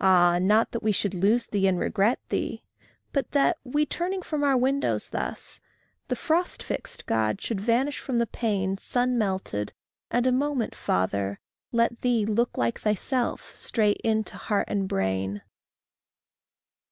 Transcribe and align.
Ah, 0.00 0.38
not 0.40 0.70
that 0.70 0.80
we 0.84 0.92
should 0.92 1.12
lose 1.12 1.44
thee 1.46 1.66
and 1.66 1.76
regret 1.76 2.20
thee! 2.28 2.62
But 3.12 3.32
that, 3.32 3.58
we 3.64 3.84
turning 3.84 4.22
from 4.22 4.44
our 4.44 4.56
windows 4.56 5.08
thus, 5.08 5.60
The 6.06 6.14
frost 6.14 6.62
fixed 6.62 7.04
God 7.04 7.40
should 7.40 7.60
vanish 7.60 7.98
from 7.98 8.18
the 8.18 8.28
pane, 8.28 8.78
Sun 8.78 9.18
melted, 9.18 9.72
and 10.08 10.24
a 10.24 10.30
moment, 10.30 10.76
Father, 10.76 11.40
let 11.72 12.00
thee 12.00 12.24
Look 12.24 12.56
like 12.56 12.80
thyself 12.80 13.56
straight 13.56 13.98
into 14.04 14.36
heart 14.36 14.66
and 14.68 14.86
brain. 14.86 15.42